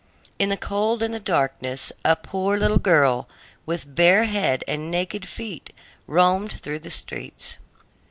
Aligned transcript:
In 0.39 0.49
the 0.49 0.57
cold 0.57 1.03
and 1.03 1.13
the 1.13 1.19
darkness, 1.19 1.91
a 2.03 2.15
poor 2.15 2.57
little 2.57 2.79
girl, 2.79 3.29
with 3.67 3.93
bare 3.93 4.23
head 4.23 4.63
and 4.67 4.89
naked 4.89 5.27
feet, 5.27 5.71
roamed 6.07 6.53
through 6.53 6.79
the 6.79 6.89
streets. 6.89 7.57